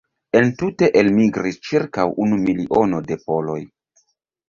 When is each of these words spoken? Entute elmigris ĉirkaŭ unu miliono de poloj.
Entute 0.37 0.89
elmigris 1.01 1.61
ĉirkaŭ 1.69 2.09
unu 2.27 2.43
miliono 2.49 3.07
de 3.13 3.23
poloj. 3.29 3.63